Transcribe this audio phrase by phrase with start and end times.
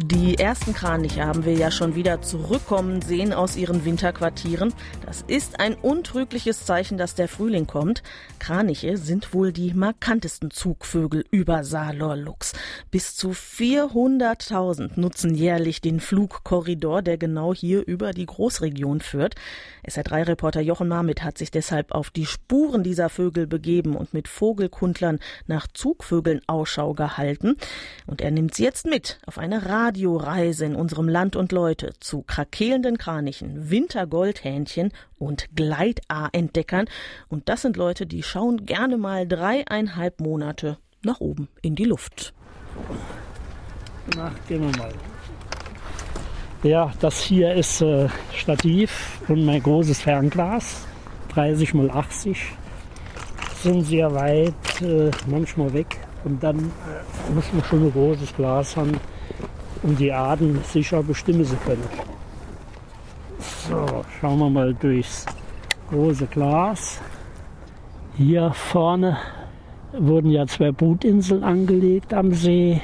[0.00, 4.72] Die ersten Kraniche haben wir ja schon wieder zurückkommen sehen aus ihren Winterquartieren.
[5.04, 8.04] Das ist ein untrügliches Zeichen, dass der Frühling kommt.
[8.38, 12.52] Kraniche sind wohl die markantesten Zugvögel über Saarlorlux.
[12.92, 19.34] Bis zu 400.000 nutzen jährlich den Flugkorridor, der genau hier über die Großregion führt.
[19.84, 25.18] SR3-Reporter Jochen Marmit hat sich deshalb auf die Spuren dieser Vögel begeben und mit Vogelkundlern
[25.48, 27.56] nach Zugvögeln Ausschau gehalten.
[28.06, 31.94] Und er nimmt sie jetzt mit auf eine Radio Radioreise in unserem Land und Leute
[31.98, 36.90] zu krakelenden Kranichen, Wintergoldhähnchen und Gleitaarentdeckern.
[37.30, 42.34] Und das sind Leute, die schauen gerne mal dreieinhalb Monate nach oben in die Luft.
[44.14, 44.92] Na, gehen wir mal.
[46.62, 50.86] Ja, das hier ist äh, Stativ und mein großes Fernglas.
[51.32, 52.52] 30 x 80
[53.62, 55.98] sind sehr weit, äh, manchmal weg.
[56.24, 59.00] Und dann äh, muss man schon ein großes Glas haben,
[59.82, 61.84] um die Arten sicher bestimmen zu können.
[63.38, 65.26] So, schauen wir mal durchs
[65.90, 67.00] große Glas.
[68.16, 69.16] Hier vorne
[69.92, 72.80] wurden ja zwei Brutinseln angelegt am See.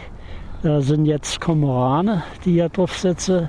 [0.63, 3.49] Da sind jetzt Kormorane, die hier drauf sitzen.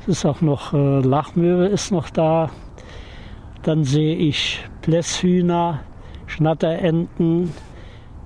[0.00, 2.50] Es ist auch noch äh, Lachmöwe ist noch da.
[3.62, 5.80] Dann sehe ich Blässhühner,
[6.26, 7.52] Schnatterenten,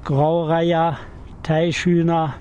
[0.04, 0.98] Graureiher,
[1.42, 2.34] Teichhühner,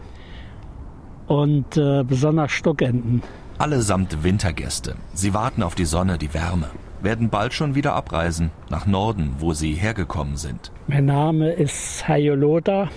[1.29, 3.21] und äh, besonders Stockenten.
[3.59, 4.95] Allesamt Wintergäste.
[5.13, 6.69] Sie warten auf die Sonne, die Wärme.
[7.01, 10.71] Werden bald schon wieder abreisen, nach Norden, wo sie hergekommen sind.
[10.87, 12.89] Mein Name ist Lothar.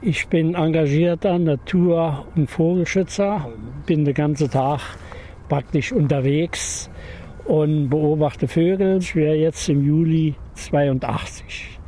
[0.00, 3.48] Ich bin engagierter Natur- und Vogelschützer.
[3.84, 4.80] Bin den ganzen Tag
[5.48, 6.88] praktisch unterwegs
[7.44, 8.98] und beobachte Vögel.
[8.98, 11.78] Ich wäre jetzt im Juli 82.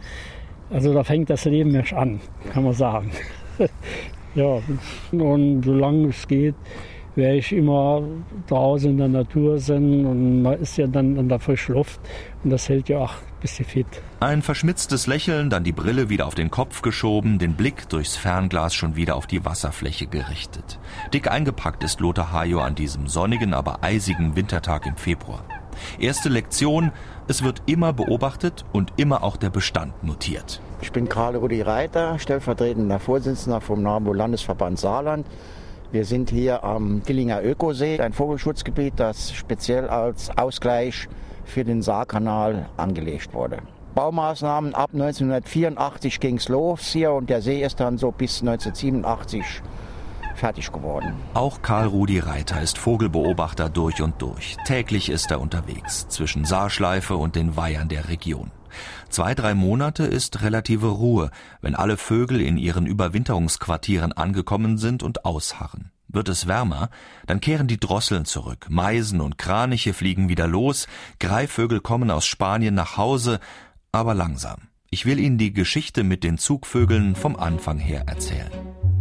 [0.70, 2.20] Also da fängt das Leben erst an,
[2.52, 3.12] kann man sagen.
[4.34, 4.60] Ja,
[5.12, 6.54] und solange es geht,
[7.14, 8.02] werde ich immer
[8.46, 12.00] draußen in der Natur sein und man ist ja dann in der frischen Luft
[12.42, 13.86] und das hält ja auch ein bisschen fit.
[14.20, 18.74] Ein verschmitztes Lächeln, dann die Brille wieder auf den Kopf geschoben, den Blick durchs Fernglas
[18.74, 20.78] schon wieder auf die Wasserfläche gerichtet.
[21.12, 25.44] Dick eingepackt ist Lothar Hajo an diesem sonnigen, aber eisigen Wintertag im Februar.
[25.98, 26.92] Erste Lektion,
[27.28, 30.60] es wird immer beobachtet und immer auch der Bestand notiert.
[30.80, 35.26] Ich bin Karl Rudi Reiter, stellvertretender Vorsitzender vom NABU Landesverband Saarland.
[35.92, 41.08] Wir sind hier am Dillinger Ökosee, ein Vogelschutzgebiet, das speziell als Ausgleich
[41.44, 43.58] für den Saarkanal angelegt wurde.
[43.94, 49.62] Baumaßnahmen ab 1984 ging es los hier und der See ist dann so bis 1987
[50.42, 51.14] fertig geworden.
[51.34, 54.56] Auch Karl Rudi Reiter ist Vogelbeobachter durch und durch.
[54.66, 58.50] Täglich ist er unterwegs zwischen Saarschleife und den Weihern der Region.
[59.08, 65.24] Zwei, drei Monate ist relative Ruhe, wenn alle Vögel in ihren Überwinterungsquartieren angekommen sind und
[65.24, 65.92] ausharren.
[66.08, 66.90] Wird es wärmer,
[67.26, 70.88] dann kehren die Drosseln zurück, Meisen und Kraniche fliegen wieder los,
[71.20, 73.38] Greifvögel kommen aus Spanien nach Hause,
[73.92, 74.62] aber langsam.
[74.90, 78.50] Ich will Ihnen die Geschichte mit den Zugvögeln vom Anfang her erzählen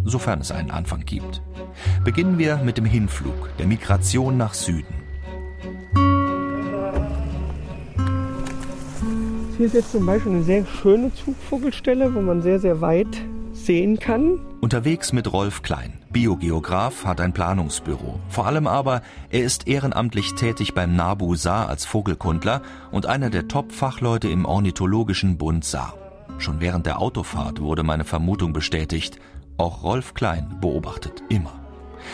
[0.05, 1.41] sofern es einen Anfang gibt.
[2.03, 5.01] Beginnen wir mit dem Hinflug, der Migration nach Süden.
[9.57, 13.21] Hier ist jetzt zum Beispiel eine sehr schöne Zugvogelstelle, wo man sehr, sehr weit
[13.53, 14.39] sehen kann.
[14.59, 15.93] Unterwegs mit Rolf Klein.
[16.11, 18.19] Biogeograf, hat ein Planungsbüro.
[18.27, 23.47] Vor allem aber, er ist ehrenamtlich tätig beim NABU Saar als Vogelkundler und einer der
[23.47, 25.93] Top-Fachleute im Ornithologischen Bund Saar.
[26.37, 29.19] Schon während der Autofahrt wurde meine Vermutung bestätigt.
[29.61, 31.53] Auch Rolf Klein beobachtet immer.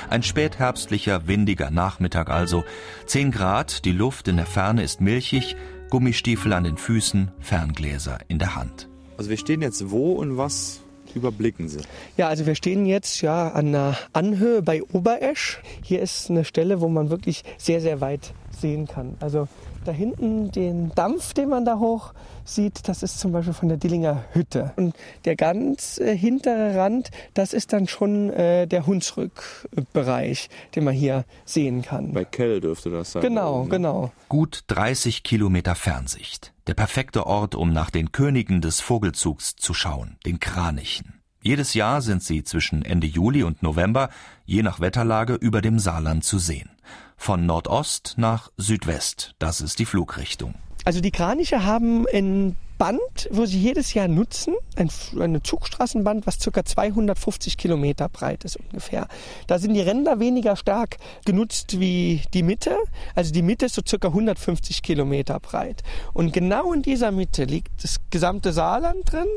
[0.10, 2.66] Ein spätherbstlicher, windiger Nachmittag also.
[3.06, 5.56] Zehn Grad, die Luft in der Ferne ist milchig,
[5.90, 8.90] Gummistiefel an den Füßen, Ferngläser in der Hand.
[9.16, 10.82] Also wir stehen jetzt wo und was
[11.18, 11.80] überblicken Sie?
[12.16, 15.60] Ja, also wir stehen jetzt ja an einer Anhöhe bei Oberesch.
[15.84, 19.16] Hier ist eine Stelle, wo man wirklich sehr, sehr weit sehen kann.
[19.20, 19.48] Also
[19.86, 22.14] da hinten den Dampf, den man da hoch
[22.44, 24.74] sieht, das ist zum Beispiel von der Dillinger Hütte.
[24.76, 30.94] Und der ganz äh, hintere Rand, das ist dann schon äh, der Hunsrückbereich, den man
[30.94, 32.14] hier sehen kann.
[32.14, 33.22] Bei Kell dürfte das sein.
[33.22, 33.70] Genau, ne?
[33.70, 34.12] genau.
[34.30, 36.54] Gut 30 Kilometer Fernsicht.
[36.68, 41.22] Der perfekte Ort, um nach den Königen des Vogelzugs zu schauen, den Kranichen.
[41.42, 44.10] Jedes Jahr sind sie zwischen Ende Juli und November,
[44.44, 46.70] je nach Wetterlage, über dem Saarland zu sehen.
[47.16, 50.56] Von Nordost nach Südwest, das ist die Flugrichtung.
[50.84, 54.90] Also die Kraniche haben in Band, wo sie jedes Jahr nutzen, ein,
[55.20, 56.64] eine Zugstraßenband, was ca.
[56.64, 59.08] 250 Kilometer breit ist ungefähr.
[59.48, 62.78] Da sind die Ränder weniger stark genutzt wie die Mitte.
[63.16, 64.08] Also die Mitte ist so ca.
[64.08, 65.84] 150 Kilometer breit.
[66.14, 69.28] Und genau in dieser Mitte liegt das gesamte Saarland drin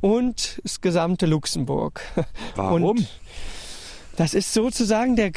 [0.00, 2.00] und das gesamte Luxemburg.
[2.56, 2.82] Warum?
[2.82, 3.08] Und
[4.16, 5.30] das ist sozusagen der,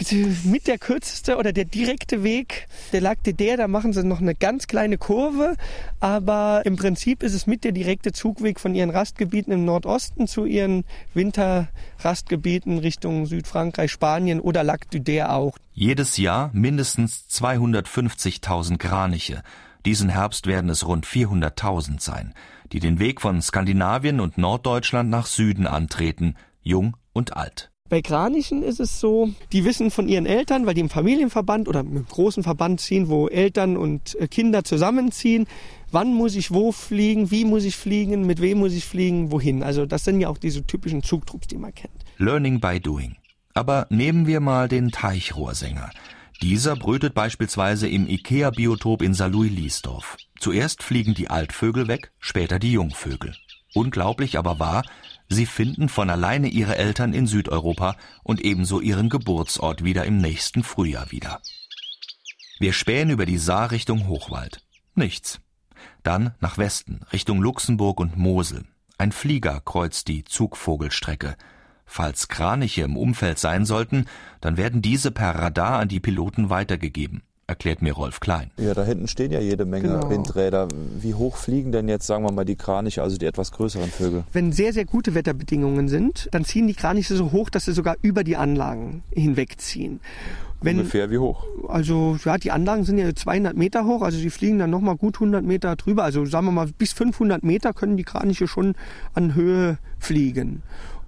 [0.45, 3.57] mit der kürzeste oder der direkte Weg der Lac de Der.
[3.57, 5.55] Da machen sie noch eine ganz kleine Kurve,
[5.99, 10.45] aber im Prinzip ist es mit der direkte Zugweg von ihren Rastgebieten im Nordosten zu
[10.45, 15.57] ihren Winterrastgebieten Richtung Südfrankreich, Spanien oder Lac du Der auch.
[15.73, 19.43] Jedes Jahr mindestens 250.000 Kraniche.
[19.85, 22.33] Diesen Herbst werden es rund 400.000 sein,
[22.71, 27.71] die den Weg von Skandinavien und Norddeutschland nach Süden antreten, jung und alt.
[27.89, 31.79] Bei Kranichen ist es so, die wissen von ihren Eltern, weil die im Familienverband oder
[31.79, 35.47] im großen Verband ziehen, wo Eltern und äh, Kinder zusammenziehen,
[35.91, 39.63] wann muss ich wo fliegen, wie muss ich fliegen, mit wem muss ich fliegen, wohin.
[39.63, 42.05] Also das sind ja auch diese typischen Zugtrupps, die man kennt.
[42.19, 43.15] Learning by doing.
[43.55, 45.89] Aber nehmen wir mal den Teichrohrsänger.
[46.43, 50.15] Dieser brütet beispielsweise im Ikea-Biotop in Saarlouis-Liesdorf.
[50.39, 53.35] Zuerst fliegen die Altvögel weg, später die Jungvögel.
[53.73, 54.83] Unglaublich aber wahr,
[55.29, 60.63] Sie finden von alleine ihre Eltern in Südeuropa und ebenso ihren Geburtsort wieder im nächsten
[60.63, 61.39] Frühjahr wieder.
[62.59, 64.65] Wir spähen über die Saar Richtung Hochwald.
[64.95, 65.39] Nichts.
[66.01, 68.65] Dann nach Westen, Richtung Luxemburg und Mosel.
[68.97, 71.37] Ein Flieger kreuzt die Zugvogelstrecke.
[71.85, 74.05] Falls Kraniche im Umfeld sein sollten,
[74.41, 78.51] dann werden diese per Radar an die Piloten weitergegeben erklärt mir Rolf Klein.
[78.57, 80.09] Ja, da hinten stehen ja jede Menge Genau.
[80.09, 80.67] Windräder.
[80.99, 84.23] Wie hoch fliegen denn jetzt, sagen wir mal, die Kraniche, also die etwas größeren Vögel?
[84.31, 87.95] Wenn sehr, sehr gute Wetterbedingungen sind, dann ziehen die Kraniche so hoch, dass sie sogar
[88.01, 89.99] über die Anlagen hinwegziehen.
[90.61, 91.45] Wenn, Ungefähr wie hoch?
[91.67, 95.15] Also ja, die Anlagen sind ja 200 Meter hoch, also sie fliegen dann nochmal gut
[95.15, 96.03] 100 Meter drüber.
[96.03, 98.75] Also sagen wir mal, bis 500 Meter können die Kraniche schon
[99.13, 100.61] an Höhe fliegen.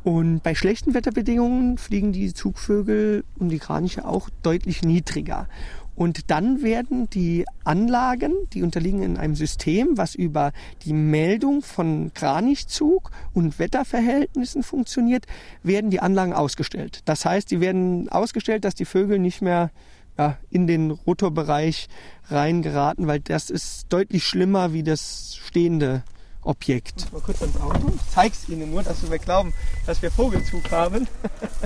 [0.03, 5.47] Und bei schlechten Wetterbedingungen fliegen die Zugvögel und die Kraniche auch deutlich niedriger.
[5.95, 10.51] Und dann werden die Anlagen, die unterliegen in einem System, was über
[10.83, 15.25] die Meldung von Kranichzug und Wetterverhältnissen funktioniert,
[15.63, 17.01] werden die Anlagen ausgestellt.
[17.05, 19.71] Das heißt, die werden ausgestellt, dass die Vögel nicht mehr
[20.17, 21.87] ja, in den Rotorbereich
[22.29, 26.03] reingeraten, weil das ist deutlich schlimmer wie das stehende
[26.41, 27.11] Objekt.
[27.11, 27.91] Mal kurz ans Auto.
[27.95, 29.53] Ich zeig's Ihnen nur, dass wir glauben,
[29.85, 31.07] dass wir Vogelzug haben.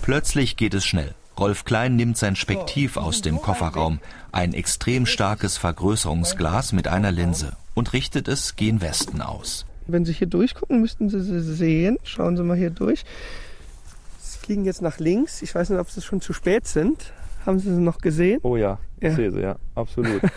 [0.01, 1.15] Plötzlich geht es schnell.
[1.37, 3.99] Rolf Klein nimmt sein Spektiv aus dem Kofferraum,
[4.31, 9.65] ein extrem starkes Vergrößerungsglas mit einer Linse, und richtet es gen Westen aus.
[9.87, 11.97] Wenn Sie hier durchgucken, müssten Sie sie sehen.
[12.03, 13.03] Schauen Sie mal hier durch.
[14.19, 15.41] Sie fliegen jetzt nach links.
[15.41, 17.13] Ich weiß nicht, ob Sie schon zu spät sind.
[17.45, 18.39] Haben Sie sie noch gesehen?
[18.41, 19.09] Oh ja, Ja.
[19.09, 20.21] ich sehe sie, ja, absolut.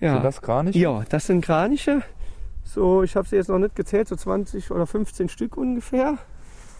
[0.00, 0.14] Ja.
[0.14, 0.78] Sind das Kraniche?
[0.78, 2.00] Ja, das sind Kraniche.
[2.64, 6.16] So, ich habe sie jetzt noch nicht gezählt, so 20 oder 15 Stück ungefähr.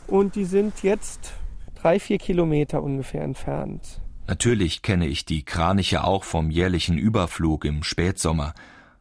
[0.06, 1.32] Und die sind jetzt
[1.80, 4.00] drei, vier Kilometer ungefähr entfernt.
[4.26, 8.54] Natürlich kenne ich die Kraniche auch vom jährlichen Überflug im Spätsommer.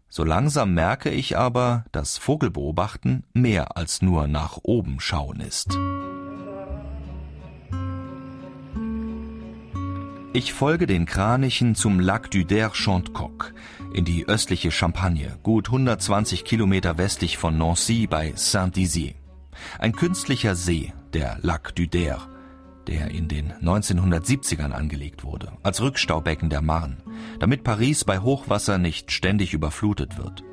[0.07, 5.77] So langsam merke ich aber, dass Vogelbeobachten mehr als nur nach oben schauen ist.
[10.31, 13.53] Ich folge den Kranichen zum Lac du Der Chantecoq
[13.93, 19.13] in die östliche Champagne, gut 120 Kilometer westlich von Nancy bei Saint-Dizier.
[19.79, 22.19] Ein künstlicher See, der Lac du Der,
[22.89, 26.97] der in den 1970ern angelegt wurde, als Rückstaubecken der Marne,
[27.39, 30.43] damit Paris bei Hochwasser nicht ständig überflutet wird.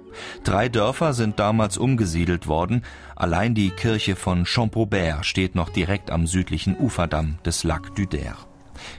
[0.45, 2.83] Drei Dörfer sind damals umgesiedelt worden,
[3.15, 8.37] allein die Kirche von Champaubert steht noch direkt am südlichen Uferdamm des Lac du Der.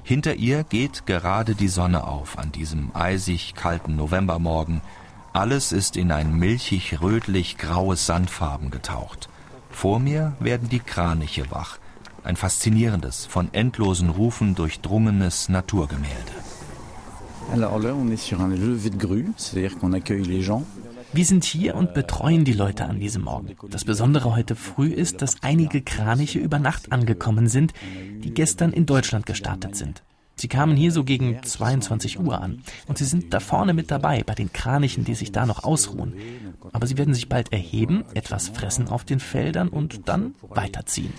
[0.03, 4.81] Hinter ihr geht gerade die Sonne auf an diesem eisig kalten Novembermorgen.
[5.33, 9.29] Alles ist in ein milchig rötlich-graues Sandfarben getaucht.
[9.69, 11.77] Vor mir werden die Kraniche wach.
[12.27, 16.33] Ein faszinierendes, von endlosen Rufen durchdrungenes Naturgemälde.
[21.13, 23.55] Wir sind hier und betreuen die Leute an diesem Morgen.
[23.69, 27.71] Das Besondere heute früh ist, dass einige Kraniche über Nacht angekommen sind,
[28.21, 30.03] die gestern in Deutschland gestartet sind.
[30.39, 34.23] Sie kamen hier so gegen 22 Uhr an und sie sind da vorne mit dabei
[34.23, 36.13] bei den Kranichen, die sich da noch ausruhen.
[36.73, 41.11] Aber sie werden sich bald erheben, etwas fressen auf den Feldern und dann weiterziehen.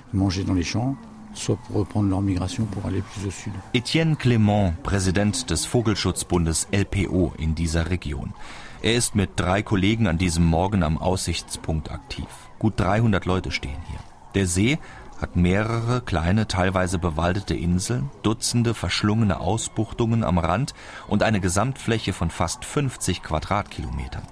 [3.72, 8.34] Etienne Clément, Präsident des Vogelschutzbundes LPO in dieser Region.
[8.82, 12.26] Er ist mit drei Kollegen an diesem Morgen am Aussichtspunkt aktiv.
[12.60, 13.98] Gut 300 Leute stehen hier.
[14.34, 14.78] Der See
[15.20, 20.74] hat mehrere kleine, teilweise bewaldete Inseln, Dutzende verschlungene Ausbuchtungen am Rand
[21.08, 24.22] und eine Gesamtfläche von fast 50 Quadratkilometern.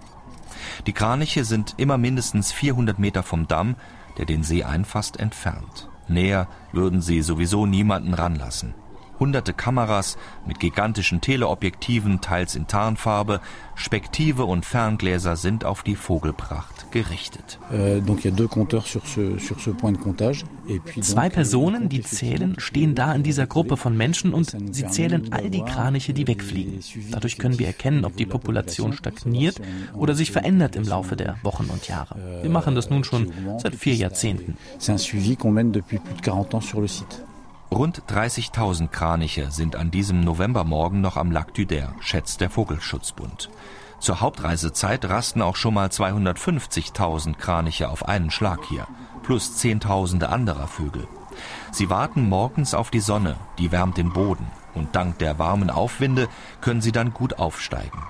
[0.86, 3.76] Die Kraniche sind immer mindestens 400 Meter vom Damm,
[4.18, 5.88] der den See einfasst, entfernt.
[6.08, 8.74] Näher würden sie sowieso niemanden ranlassen.
[9.18, 13.40] Hunderte Kameras mit gigantischen Teleobjektiven, teils in Tarnfarbe,
[13.74, 17.58] Spektive und Ferngläser sind auf die Vogelpracht gerichtet.
[17.72, 18.00] Euh,
[21.00, 25.50] Zwei Personen, die zählen, stehen da in dieser Gruppe von Menschen und sie zählen all
[25.50, 26.80] die Kraniche, die wegfliegen.
[27.10, 29.60] Dadurch können wir erkennen, ob die Population stagniert
[29.94, 32.40] oder sich verändert im Laufe der Wochen und Jahre.
[32.42, 34.56] Wir machen das nun schon seit vier Jahrzehnten.
[34.78, 37.25] C'est un suivi qu'on mène depuis plus de 40 ans sur le site.
[37.70, 43.50] Rund 30.000 Kraniche sind an diesem Novembermorgen noch am Lac du Der, schätzt der Vogelschutzbund.
[43.98, 48.86] Zur Hauptreisezeit rasten auch schon mal 250.000 Kraniche auf einen Schlag hier,
[49.24, 51.08] plus Zehntausende anderer Vögel.
[51.72, 56.28] Sie warten morgens auf die Sonne, die wärmt den Boden, und dank der warmen Aufwinde
[56.60, 58.04] können sie dann gut aufsteigen.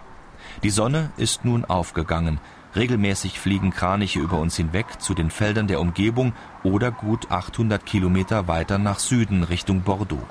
[0.63, 2.41] Die Sonne ist nun aufgegangen,
[2.77, 8.49] Regelmäßig fliegen Kraniche über uns hinweg zu den Feldern der Umgebung oder gut 800 Kilometer
[8.49, 10.23] weiter nach Süden Richtung Bordeaux.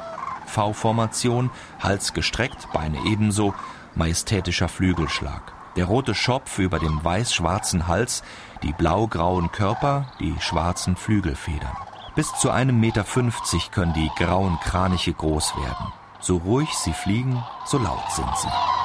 [0.46, 1.50] V-Formation,
[1.80, 3.56] Hals gestreckt, Beine ebenso,
[3.96, 5.54] majestätischer Flügelschlag.
[5.75, 8.24] Der rote Schopf über dem weiß-schwarzen Hals,
[8.62, 11.75] die blau-grauen Körper, die schwarzen Flügelfedern.
[12.16, 15.92] Bis zu einem Meter fünfzig können die grauen Kraniche groß werden.
[16.20, 18.85] So ruhig sie fliegen, so laut sind sie.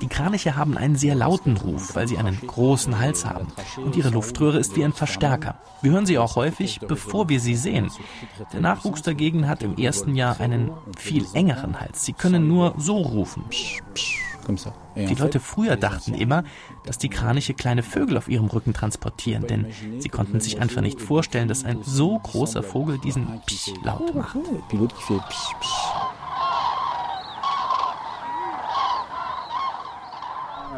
[0.00, 3.48] Die Kraniche haben einen sehr lauten Ruf, weil sie einen großen Hals haben.
[3.76, 5.60] Und ihre Luftröhre ist wie ein Verstärker.
[5.82, 7.90] Wir hören sie auch häufig, bevor wir sie sehen.
[8.52, 12.04] Der Nachwuchs dagegen hat im ersten Jahr einen viel engeren Hals.
[12.04, 13.44] Sie können nur so rufen.
[14.96, 16.42] Die Leute früher dachten immer,
[16.86, 19.66] dass die Kraniche kleine Vögel auf ihrem Rücken transportieren, denn
[19.98, 24.36] sie konnten sich einfach nicht vorstellen, dass ein so großer Vogel diesen Psch-Laut macht.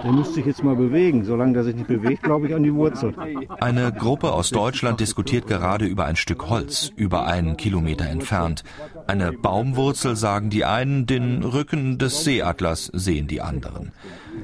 [0.02, 1.24] Der müsste sich jetzt mal bewegen.
[1.24, 3.14] Solange der sich nicht bewegt, glaube ich an die Wurzel.
[3.60, 8.64] Eine Gruppe aus Deutschland diskutiert gerade über ein Stück Holz, über einen Kilometer entfernt.
[9.06, 13.92] Eine Baumwurzel sagen die einen, den Rücken des Seeadlers sehen die anderen.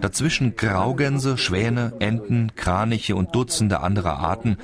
[0.01, 4.59] Dazwischen Graugänse, Schwäne, Enten, Kraniche und Dutzende anderer Arten,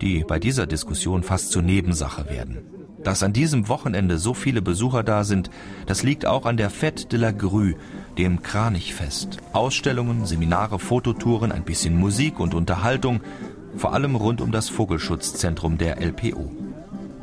[0.00, 2.77] die bei dieser Diskussion fast zur Nebensache werden.
[3.04, 5.50] Dass an diesem Wochenende so viele Besucher da sind,
[5.86, 7.74] das liegt auch an der Fête de la Grue,
[8.16, 9.38] dem Kranichfest.
[9.52, 13.20] Ausstellungen, Seminare, Fototouren, ein bisschen Musik und Unterhaltung,
[13.76, 16.50] vor allem rund um das Vogelschutzzentrum der LPO.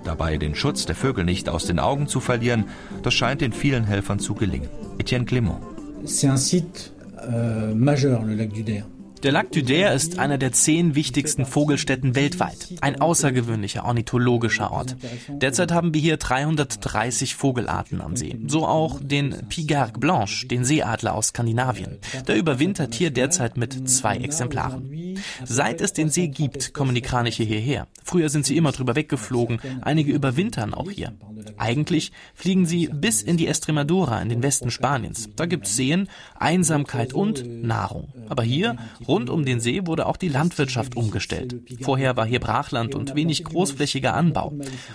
[0.06, 2.66] Dabei den Schutz der Vögel nicht aus den Augen zu verlieren,
[3.04, 4.70] das scheint den vielen Helfern zu gelingen.
[5.00, 5.60] Etienne Clément.
[6.06, 6.94] C'est un site
[7.28, 8.86] euh, majeur, le lac du Der.
[9.26, 12.76] Der Lac du Der ist einer der zehn wichtigsten Vogelstätten weltweit.
[12.82, 14.98] Ein außergewöhnlicher ornithologischer Ort.
[15.28, 18.38] Derzeit haben wir hier 330 Vogelarten am See.
[18.46, 21.98] So auch den Pigargue Blanche, den Seeadler aus Skandinavien.
[22.28, 25.18] Der überwintert hier derzeit mit zwei Exemplaren.
[25.44, 27.88] Seit es den See gibt, kommen die Kraniche hierher.
[28.04, 29.60] Früher sind sie immer drüber weggeflogen.
[29.82, 31.14] Einige überwintern auch hier.
[31.58, 35.30] Eigentlich fliegen sie bis in die Estremadura, in den Westen Spaniens.
[35.36, 38.14] Da gibt's Seen, Einsamkeit und Nahrung.
[38.30, 38.76] Aber hier,
[39.24, 41.56] um den See, wurde auch die Landwirtschaft umgestellt.
[41.82, 44.54] Vorher war hier Brachland und wenig großflächiger Anbau.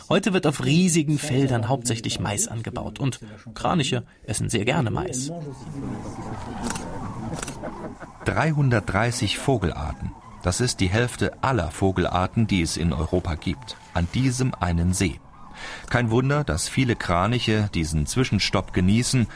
[0.09, 3.21] Heute wird auf riesigen Feldern hauptsächlich Mais angebaut und
[3.55, 5.33] Kraniche essen sehr gerne Mais.
[8.25, 10.13] 330 Vogelarten.
[10.43, 13.77] Das ist die Hälfte aller Vogelarten, die es in Europa gibt.
[13.93, 15.21] An diesem einen See.
[15.91, 19.27] Kein Wunder, dass viele Kraniche diesen Zwischenstopp genießen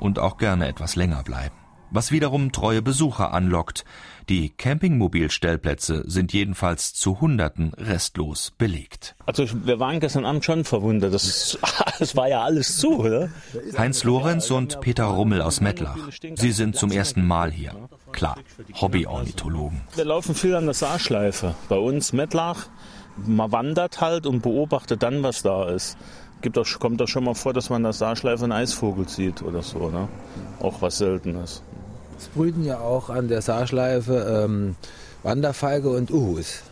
[0.00, 1.63] und auch gerne etwas länger bleiben.
[1.90, 3.84] Was wiederum treue Besucher anlockt.
[4.28, 9.14] Die Campingmobilstellplätze sind jedenfalls zu Hunderten restlos belegt.
[9.26, 11.12] Also wir waren gestern Abend schon verwundert.
[11.12, 11.58] Das,
[11.98, 13.28] das war ja alles zu, oder?
[13.76, 15.98] Heinz Lorenz und Peter Rummel aus Mettlach.
[16.36, 17.74] Sie sind zum ersten Mal hier.
[18.12, 18.36] Klar,
[18.80, 19.82] Hobbyornithologen.
[19.94, 21.54] Wir laufen viel an der Saarschleife.
[21.68, 22.66] Bei uns Mettlach.
[23.16, 25.98] Man wandert halt und beobachtet dann, was da ist.
[26.40, 29.42] Gibt auch, kommt doch schon mal vor, dass man an der Saarschleife einen Eisvogel sieht
[29.42, 29.90] oder so.
[29.90, 30.08] Ne?
[30.60, 31.62] Auch was Seltenes.
[32.24, 34.76] Es brüten ja auch an der Saarschleife ähm,
[35.22, 36.62] Wanderfalke und Uhus,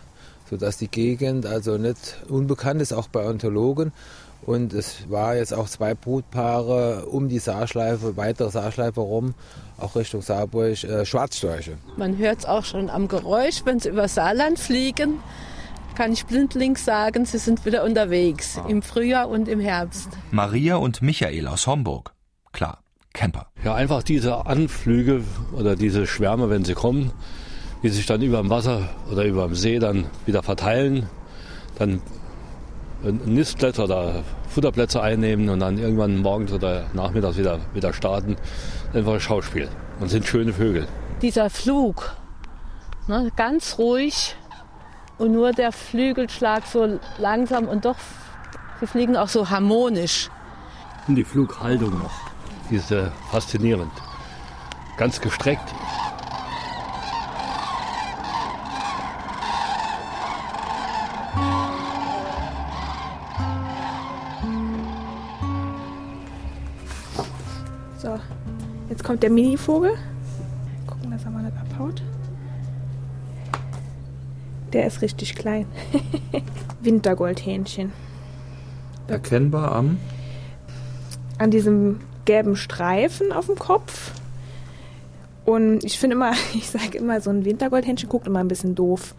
[0.48, 3.92] sodass die Gegend also nicht unbekannt ist, auch bei Ornithologen.
[4.46, 9.34] Und es war jetzt auch zwei Brutpaare um die Saarschleife, weitere Saarschleife rum,
[9.76, 11.76] auch Richtung Saarburg, äh, Schwarzstörche.
[11.98, 15.20] Man hört es auch schon am Geräusch, wenn sie über Saarland fliegen,
[15.94, 20.08] kann ich blindlings sagen, sie sind wieder unterwegs, im Frühjahr und im Herbst.
[20.30, 22.14] Maria und Michael aus Homburg.
[22.52, 22.81] Klar,
[23.12, 23.46] Camper.
[23.64, 27.12] Ja, einfach diese Anflüge oder diese Schwärme, wenn sie kommen,
[27.82, 31.08] die sich dann über dem Wasser oder über dem See dann wieder verteilen,
[31.78, 32.00] dann
[33.02, 38.36] Nistblätter oder Futterplätze einnehmen und dann irgendwann morgens oder nachmittags wieder, wieder starten.
[38.92, 39.68] Einfach ein Schauspiel.
[40.00, 40.86] Und sind schöne Vögel.
[41.20, 42.16] Dieser Flug,
[43.08, 44.36] ne, ganz ruhig
[45.18, 47.96] und nur der Flügelschlag so langsam und doch,
[48.80, 50.28] sie fliegen auch so harmonisch.
[51.06, 52.31] Und die Flughaltung noch,
[52.72, 53.92] die ist äh, faszinierend.
[54.96, 55.68] Ganz gestreckt.
[67.98, 68.18] So,
[68.88, 69.92] jetzt kommt der Minivogel.
[70.86, 72.02] Gucken, dass er mal nicht abhaut.
[74.72, 75.66] Der ist richtig klein.
[76.80, 77.92] Wintergoldhähnchen.
[79.08, 79.98] Erkennbar am?
[81.36, 84.12] An diesem gelben Streifen auf dem Kopf.
[85.44, 89.14] Und ich finde immer, ich sage immer, so ein Wintergoldhähnchen guckt immer ein bisschen doof.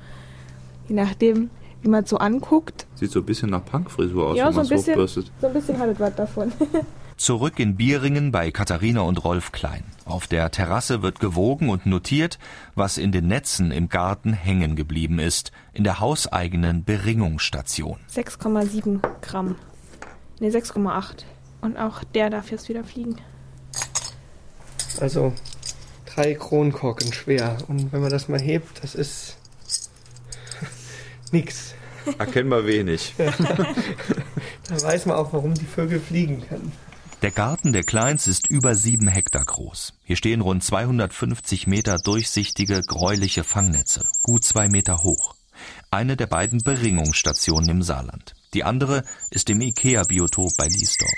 [0.88, 1.50] Je nachdem,
[1.82, 2.86] wie man es so anguckt.
[2.96, 5.32] Sieht so ein bisschen nach Punkfrisur aus, ja, wenn so man ein, es bisschen, hochbürstet.
[5.42, 6.52] so ein bisschen hat es was davon.
[7.18, 9.84] Zurück in Bieringen bei Katharina und Rolf Klein.
[10.04, 12.40] Auf der Terrasse wird gewogen und notiert,
[12.76, 17.98] was in den Netzen im Garten hängen geblieben ist, in der hauseigenen Beringungsstation.
[18.12, 19.56] 6,7 Gramm.
[20.40, 21.24] Ne, 6,8.
[21.64, 23.16] Und auch der darf jetzt wieder fliegen.
[25.00, 25.34] Also
[26.06, 27.58] drei Kronkorken schwer.
[27.70, 29.38] Und wenn man das mal hebt, das ist
[31.32, 31.74] nix.
[32.18, 33.14] Erkennbar wenig.
[33.18, 36.74] da weiß man auch, warum die Vögel fliegen können.
[37.22, 39.94] Der Garten der Kleins ist über sieben Hektar groß.
[40.04, 45.34] Hier stehen rund 250 Meter durchsichtige, gräuliche Fangnetze, gut zwei Meter hoch.
[45.92, 48.34] Eine der beiden Beringungsstationen im Saarland.
[48.54, 51.10] Die andere ist im IKEA-Biotop bei Liesdorf.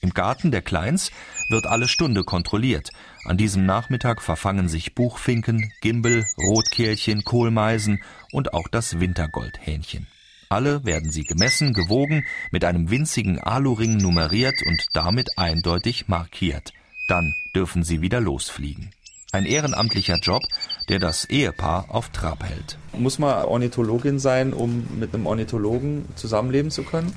[0.00, 1.10] Im Garten der Kleins
[1.48, 2.90] wird alle Stunde kontrolliert.
[3.24, 8.00] An diesem Nachmittag verfangen sich Buchfinken, Gimbel, Rotkehlchen, Kohlmeisen
[8.30, 10.06] und auch das Wintergoldhähnchen.
[10.50, 16.72] Alle werden sie gemessen, gewogen, mit einem winzigen Aluring nummeriert und damit eindeutig markiert.
[17.08, 18.90] Dann dürfen sie wieder losfliegen.
[19.30, 20.42] Ein ehrenamtlicher Job,
[20.88, 22.78] der das Ehepaar auf Trab hält.
[22.96, 27.12] Muss man Ornithologin sein, um mit einem Ornithologen zusammenleben zu können?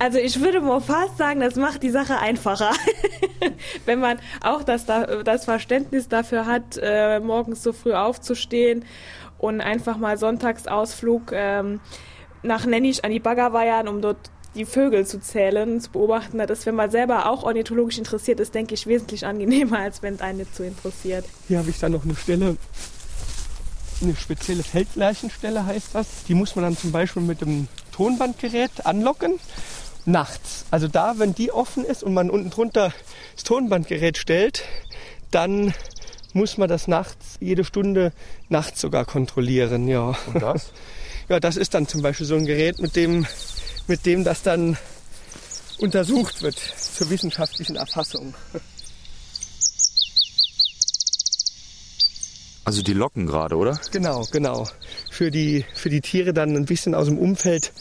[0.00, 2.70] Also ich würde mal fast sagen, das macht die Sache einfacher.
[3.84, 8.86] Wenn man auch das, das Verständnis dafür hat, äh, morgens so früh aufzustehen
[9.36, 11.80] und einfach mal Sonntagsausflug ähm,
[12.42, 16.38] nach Nennisch an die Baggerweihern, um dort die Vögel zu zählen, zu beobachten.
[16.38, 20.14] Das ist, wenn man selber auch ornithologisch interessiert ist, denke ich, wesentlich angenehmer, als wenn
[20.14, 21.26] es einen nicht so interessiert.
[21.46, 22.56] Hier habe ich dann noch eine Stelle,
[24.00, 26.24] eine spezielle Feldlerchenstelle heißt das.
[26.26, 29.38] Die muss man dann zum Beispiel mit dem Tonbandgerät anlocken.
[30.04, 30.64] Nachts.
[30.70, 32.92] Also da, wenn die offen ist und man unten drunter
[33.34, 34.64] das Tonbandgerät stellt,
[35.30, 35.74] dann
[36.32, 38.12] muss man das nachts, jede Stunde
[38.48, 39.88] nachts sogar kontrollieren.
[39.88, 40.16] Ja.
[40.26, 40.72] Und das?
[41.28, 43.24] Ja, das ist dann zum Beispiel so ein Gerät, mit dem,
[43.86, 44.76] mit dem das dann
[45.78, 48.34] untersucht wird zur wissenschaftlichen Erfassung.
[52.62, 53.80] Also die locken gerade, oder?
[53.90, 54.68] Genau, genau.
[55.10, 57.72] Für die, für die Tiere dann ein bisschen aus dem Umfeld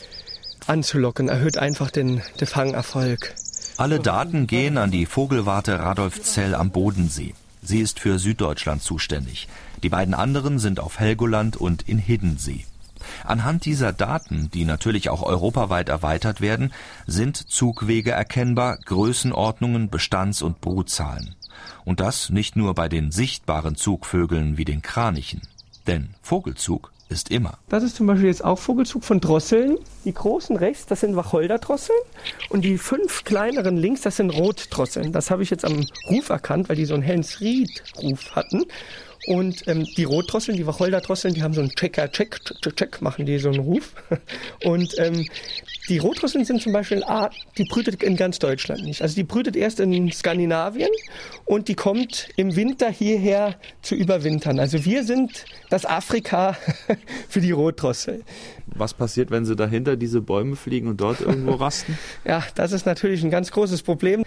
[0.69, 3.36] anzulocken, erhöht einfach den, den Fangerfolg.
[3.77, 7.34] Alle Daten gehen an die Vogelwarte Radolf Zell am Bodensee.
[7.62, 9.47] Sie ist für Süddeutschland zuständig.
[9.84, 12.65] Die beiden anderen sind auf Helgoland und in Hiddensee.
[13.23, 16.73] Anhand dieser Daten, die natürlich auch europaweit erweitert werden,
[17.08, 21.36] sind Zugwege erkennbar, Größenordnungen, Bestands- und Brutzahlen.
[21.86, 25.41] Und das nicht nur bei den sichtbaren Zugvögeln wie den Kranichen.
[25.88, 27.58] Denn Vogelzug ist immer.
[27.67, 29.78] Das ist zum Beispiel jetzt auch Vogelzug von Drosseln.
[30.06, 31.98] Die großen rechts, das sind Wacholderdrosseln.
[32.50, 35.12] Und die fünf kleineren links, das sind Rotdrosseln.
[35.12, 38.65] Das habe ich jetzt am Ruf erkannt, weil die so einen hellen Ried-Ruf hatten.
[39.27, 43.25] Und ähm, die Rotdrosseln, die Wacholderdrosseln, die haben so einen Checker, Check, Check, Check, machen
[43.25, 43.93] die so einen Ruf.
[44.63, 45.25] Und ähm,
[45.89, 49.01] die Rotdrosseln sind zum Beispiel eine Art, die brütet in ganz Deutschland nicht.
[49.01, 50.89] Also die brütet erst in Skandinavien
[51.45, 54.60] und die kommt im Winter hierher zu überwintern.
[54.60, 56.55] Also wir sind das Afrika
[57.29, 58.23] für die Rotdrossel.
[58.67, 61.97] Was passiert, wenn sie dahinter diese Bäume fliegen und dort irgendwo rasten?
[62.25, 64.23] ja, das ist natürlich ein ganz großes Problem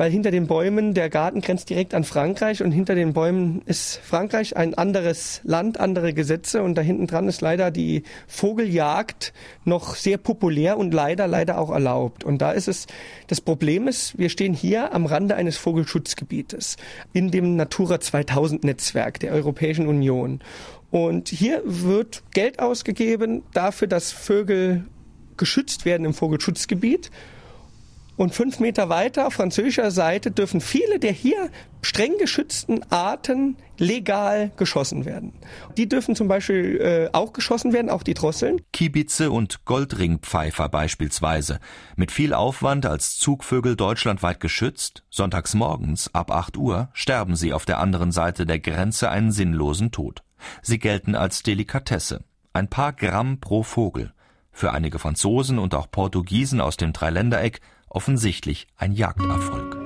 [0.00, 3.98] weil hinter den Bäumen, der Garten grenzt direkt an Frankreich und hinter den Bäumen ist
[3.98, 9.34] Frankreich ein anderes Land, andere Gesetze und da hinten dran ist leider die Vogeljagd
[9.66, 12.24] noch sehr populär und leider, leider auch erlaubt.
[12.24, 12.86] Und da ist es,
[13.26, 16.78] das Problem ist, wir stehen hier am Rande eines Vogelschutzgebietes
[17.12, 20.40] in dem Natura 2000 Netzwerk der Europäischen Union.
[20.90, 24.86] Und hier wird Geld ausgegeben dafür, dass Vögel
[25.36, 27.10] geschützt werden im Vogelschutzgebiet.
[28.20, 31.48] Und fünf Meter weiter auf französischer Seite dürfen viele der hier
[31.80, 35.32] streng geschützten Arten legal geschossen werden.
[35.78, 38.60] Die dürfen zum Beispiel äh, auch geschossen werden, auch die Drosseln.
[38.74, 41.60] Kiebitze und Goldringpfeifer beispielsweise.
[41.96, 47.64] Mit viel Aufwand als Zugvögel deutschlandweit geschützt, sonntags morgens ab 8 Uhr sterben sie auf
[47.64, 50.22] der anderen Seite der Grenze einen sinnlosen Tod.
[50.60, 52.22] Sie gelten als Delikatesse.
[52.52, 54.12] Ein paar Gramm pro Vogel.
[54.52, 59.76] Für einige Franzosen und auch Portugiesen aus dem Dreiländereck offensichtlich ein Jagderfolg.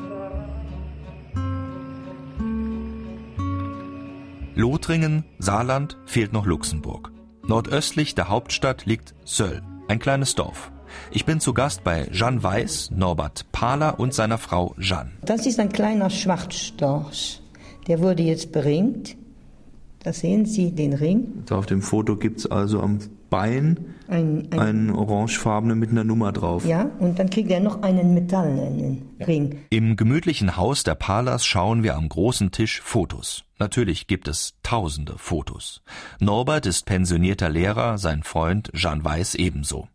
[4.55, 7.11] Lothringen, Saarland, fehlt noch Luxemburg.
[7.43, 10.71] Nordöstlich der Hauptstadt liegt Söll, ein kleines Dorf.
[11.11, 15.11] Ich bin zu Gast bei Jeanne Weiß, Norbert Pahler und seiner Frau Jeanne.
[15.23, 17.41] Das ist ein kleiner Schwarzstorch.
[17.89, 19.17] Der wurde jetzt beringt.
[20.05, 21.45] Da sehen Sie den Ring.
[21.47, 22.99] Da auf dem Foto gibt es also am
[23.31, 26.67] Bein ein, ein, einen orangefarbenen mit einer Nummer drauf.
[26.67, 29.61] Ja, und dann kriegt er noch einen metallenen Ring.
[29.71, 33.45] Im gemütlichen Haus der Palas schauen wir am großen Tisch Fotos.
[33.59, 35.83] Natürlich gibt es tausende Fotos.
[36.21, 39.89] Norbert ist pensionierter Lehrer, sein Freund Jean Weiß ebenso.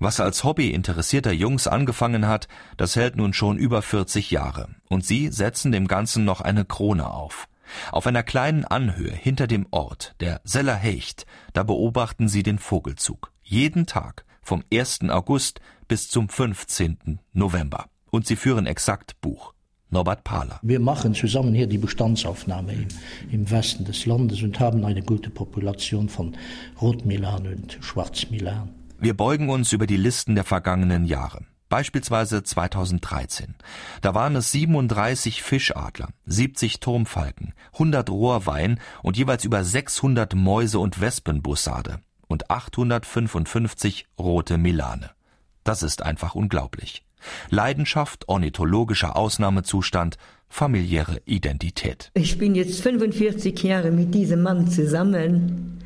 [0.00, 4.68] Was als Hobby interessierter Jungs angefangen hat, das hält nun schon über 40 Jahre.
[4.88, 7.46] Und sie setzen dem Ganzen noch eine Krone auf.
[7.92, 13.32] Auf einer kleinen Anhöhe hinter dem Ort, der Seller Hecht, da beobachten sie den Vogelzug.
[13.42, 15.08] Jeden Tag vom 1.
[15.08, 17.20] August bis zum 15.
[17.32, 17.86] November.
[18.10, 19.54] Und sie führen exakt Buch.
[19.90, 20.58] Norbert Pahler.
[20.62, 22.88] Wir machen zusammen hier die Bestandsaufnahme im,
[23.30, 26.36] im Westen des Landes und haben eine gute Population von
[26.80, 28.70] Rotmilan und Schwarzmilan.
[28.98, 31.44] Wir beugen uns über die Listen der vergangenen Jahre.
[31.74, 33.56] Beispielsweise 2013.
[34.00, 41.00] Da waren es 37 Fischadler, 70 Turmfalken, 100 Rohrwein und jeweils über 600 Mäuse- und
[41.00, 45.10] Wespenbussarde und 855 rote Milane.
[45.64, 47.04] Das ist einfach unglaublich.
[47.50, 50.16] Leidenschaft, ornithologischer Ausnahmezustand,
[50.48, 52.12] familiäre Identität.
[52.14, 55.83] Ich bin jetzt 45 Jahre mit diesem Mann zusammen.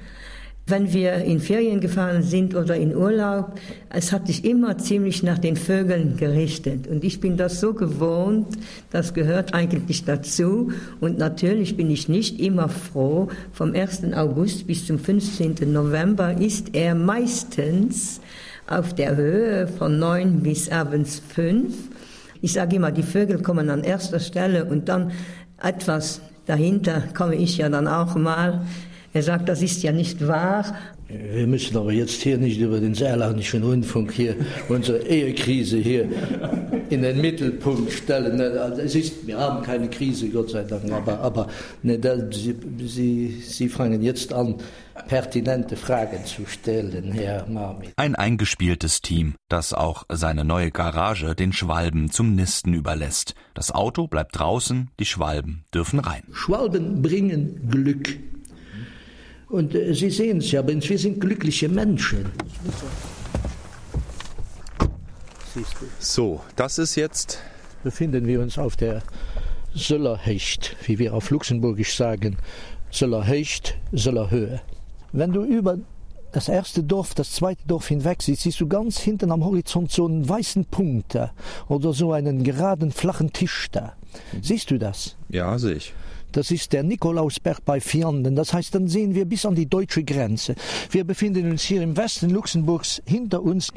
[0.68, 5.38] Wenn wir in Ferien gefahren sind oder in Urlaub, es hat sich immer ziemlich nach
[5.38, 6.86] den Vögeln gerichtet.
[6.86, 8.48] Und ich bin das so gewohnt,
[8.90, 10.70] das gehört eigentlich dazu.
[11.00, 13.28] Und natürlich bin ich nicht immer froh.
[13.50, 14.12] Vom 1.
[14.12, 15.72] August bis zum 15.
[15.72, 18.20] November ist er meistens
[18.66, 21.72] auf der Höhe von 9 bis abends 5.
[22.42, 25.12] Ich sage immer, die Vögel kommen an erster Stelle und dann
[25.62, 28.66] etwas dahinter komme ich ja dann auch mal.
[29.12, 30.76] Er sagt, das ist ja nicht wahr.
[31.08, 34.36] Wir müssen aber jetzt hier nicht über den saarländischen Rundfunk hier
[34.68, 36.06] unsere Ehekrise hier
[36.90, 38.38] in den Mittelpunkt stellen.
[38.78, 41.48] Es ist, wir haben keine Krise, Gott sei Dank, aber, aber
[41.82, 41.98] ne,
[42.30, 42.54] Sie,
[42.86, 44.56] Sie, Sie fangen jetzt an,
[45.06, 47.92] pertinente Fragen zu stellen, Herr Marmit.
[47.96, 53.34] Ein eingespieltes Team, das auch seine neue Garage den Schwalben zum Nisten überlässt.
[53.54, 56.24] Das Auto bleibt draußen, die Schwalben dürfen rein.
[56.32, 58.18] Schwalben bringen Glück.
[59.48, 62.26] Und äh, Sie sehen es ja, wir sind glückliche Menschen.
[65.98, 67.40] So, das ist jetzt.
[67.82, 69.02] Befinden wir uns auf der
[69.74, 72.36] Söllerhecht, wie wir auf Luxemburgisch sagen.
[72.90, 74.60] Söllerhecht, Söllerhöhe.
[75.12, 75.78] Wenn du über
[76.32, 80.06] das erste Dorf, das zweite Dorf hinweg siehst, siehst du ganz hinten am Horizont so
[80.06, 81.18] einen weißen Punkt
[81.68, 83.94] oder so einen geraden flachen Tisch da.
[84.42, 85.16] Siehst du das?
[85.28, 85.94] Ja, sehe ich.
[86.32, 88.36] Das ist der Nikolausberg bei Vianden.
[88.36, 90.54] Das heißt, dann sehen wir bis an die deutsche Grenze.
[90.90, 93.02] Wir befinden uns hier im Westen Luxemburgs.
[93.06, 93.70] Hinter uns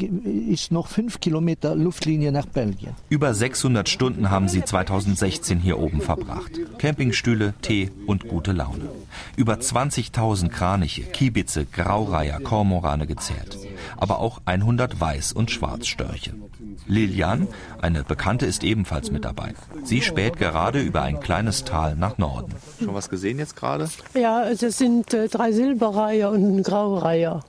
[0.50, 2.94] ist noch fünf Kilometer Luftlinie nach Belgien.
[3.10, 6.52] Über 600 Stunden haben sie 2016 hier oben verbracht.
[6.78, 8.90] Campingstühle, Tee und gute Laune.
[9.36, 13.58] Über 20.000 Kraniche, Kiebitze, Graureiher, Kormorane gezählt.
[14.02, 16.34] Aber auch 100 Weiß- und Schwarzstörche.
[16.88, 17.48] Lilian,
[17.82, 19.54] eine Bekannte, ist ebenfalls mit dabei.
[19.84, 22.54] Sie späht gerade über ein kleines Tal nach Norden.
[22.80, 23.88] Schon was gesehen jetzt gerade?
[24.16, 27.42] Ja, es sind äh, drei Silberreiher und ein Graureiher.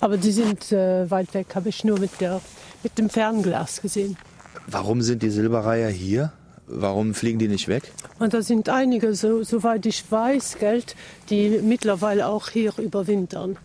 [0.00, 2.40] Aber die sind äh, weit weg, habe ich nur mit, der,
[2.82, 4.16] mit dem Fernglas gesehen.
[4.66, 6.32] Warum sind die Silberreiher hier?
[6.66, 7.92] Warum fliegen die nicht weg?
[8.18, 10.96] Und da sind einige, so, soweit ich weiß, Geld,
[11.28, 13.58] die mittlerweile auch hier überwintern.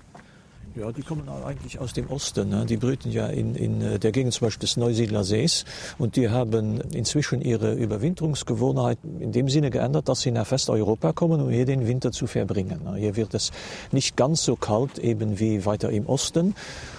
[0.78, 2.50] Ja, die kommen eigentlich aus dem Osten.
[2.50, 2.66] Ne?
[2.66, 5.64] Die brüten ja in, in äh, der Gegend zum Beispiel des Neusiedler Sees.
[5.98, 11.40] Und die haben inzwischen ihre Überwinterungsgewohnheit in dem Sinne geändert, dass sie nach Westeuropa kommen,
[11.40, 12.82] um hier den Winter zu verbringen.
[12.84, 12.98] Ne?
[12.98, 13.52] Hier wird es
[13.94, 16.56] nicht ganz so kalt eben wie weiter im Osten.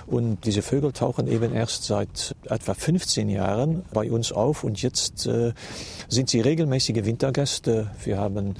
[0.07, 4.65] Und diese Vögel tauchen eben erst seit etwa 15 Jahren bei uns auf.
[4.65, 5.53] Und jetzt äh,
[6.09, 7.91] sind sie regelmäßige Wintergäste.
[8.05, 8.55] Wir haben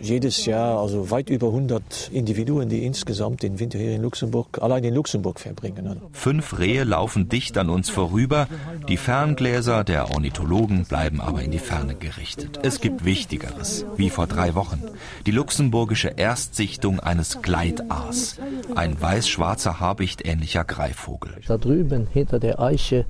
[0.00, 4.82] jedes Jahr also weit über 100 Individuen, die insgesamt den Winter hier in Luxemburg, allein
[4.84, 6.00] in Luxemburg verbringen.
[6.12, 8.48] Fünf Rehe laufen dicht an uns vorüber.
[8.88, 12.58] Die Ferngläser der Ornithologen bleiben aber in die Ferne gerichtet.
[12.62, 14.82] Es gibt Wichtigeres, wie vor drei Wochen.
[15.26, 18.38] Die luxemburgische Erstsichtung eines Gleitaas.
[18.74, 21.32] Ein weiß-schwarzer Habicht ähnlicher Greifvogel.
[21.46, 23.04] Da drüben hinter der Eiche,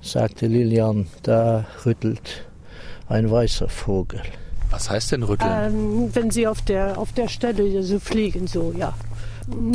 [0.00, 2.48] sagte Lilian, da rüttelt
[3.08, 4.20] ein weißer Vogel.
[4.70, 5.50] Was heißt denn rütteln?
[5.50, 8.94] Ähm, wenn sie auf der, auf der Stelle so fliegen, so, ja.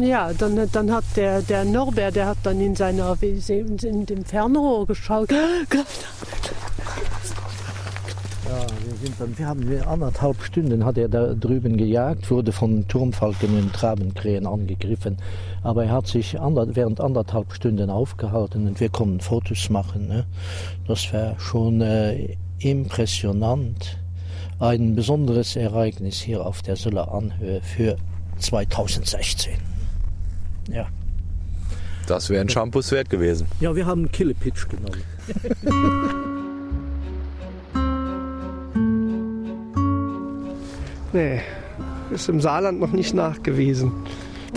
[0.01, 4.85] Ja, dann, dann hat der, der Norbert, der hat dann in seiner in dem Fernrohr
[4.85, 5.29] geschaut.
[8.45, 12.87] Ja, wir, sind dann, wir haben anderthalb Stunden hat er da drüben gejagt, wurde von
[12.87, 15.17] Turmfalken und Trabenkrähen angegriffen.
[15.63, 20.07] Aber er hat sich ander, während anderthalb Stunden aufgehalten und wir konnten Fotos machen.
[20.07, 20.25] Ne?
[20.87, 23.97] Das war schon äh, impressionant
[24.59, 27.97] ein besonderes Ereignis hier auf der Suller Anhöhe für
[28.39, 29.53] 2016.
[30.71, 30.87] Ja.
[32.07, 33.47] Das wäre ein Shampoos wert gewesen.
[33.59, 35.01] Ja, wir haben Killepitch genommen.
[41.13, 41.39] nee,
[42.11, 43.91] ist im Saarland noch nicht nachgewiesen.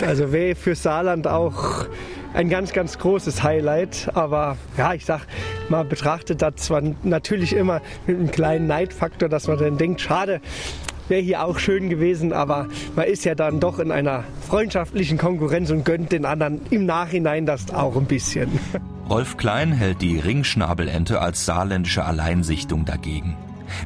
[0.01, 1.85] Also wäre für Saarland auch
[2.33, 4.09] ein ganz, ganz großes Highlight.
[4.13, 5.21] Aber ja, ich sag,
[5.69, 10.41] man betrachtet das zwar natürlich immer mit einem kleinen Neidfaktor, dass man dann denkt, schade,
[11.07, 15.69] wäre hier auch schön gewesen, aber man ist ja dann doch in einer freundschaftlichen Konkurrenz
[15.69, 18.59] und gönnt den anderen im Nachhinein das auch ein bisschen.
[19.09, 23.37] Rolf Klein hält die Ringschnabelente als saarländische Alleinsichtung dagegen.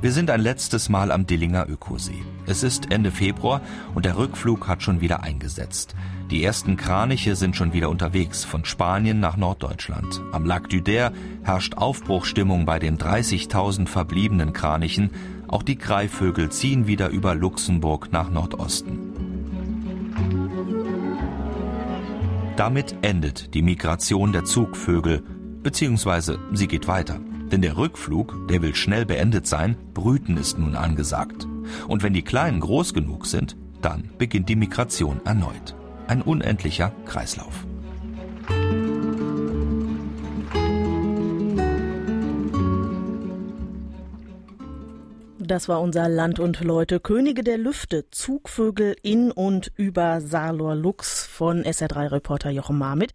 [0.01, 2.23] Wir sind ein letztes Mal am Dillinger Ökosee.
[2.45, 3.61] Es ist Ende Februar
[3.93, 5.95] und der Rückflug hat schon wieder eingesetzt.
[6.31, 10.21] Die ersten Kraniche sind schon wieder unterwegs, von Spanien nach Norddeutschland.
[10.31, 11.11] Am Lac d'Uder
[11.43, 15.11] herrscht Aufbruchstimmung bei den 30.000 verbliebenen Kranichen.
[15.47, 18.99] Auch die Greifvögel ziehen wieder über Luxemburg nach Nordosten.
[22.55, 25.23] Damit endet die Migration der Zugvögel,
[25.63, 27.19] beziehungsweise sie geht weiter.
[27.51, 31.47] Denn der Rückflug, der will schnell beendet sein, Brüten ist nun angesagt.
[31.87, 35.75] Und wenn die Kleinen groß genug sind, dann beginnt die Migration erneut.
[36.07, 37.65] Ein unendlicher Kreislauf.
[45.51, 47.01] Das war unser Land und Leute.
[47.01, 53.09] Könige der Lüfte, Zugvögel in und über Salor Lux von SR3-Reporter Jochen Marmit.